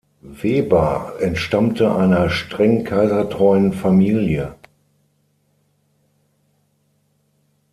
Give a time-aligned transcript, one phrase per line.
[0.23, 4.55] Weber entstammte einer streng kaisertreuen Familie.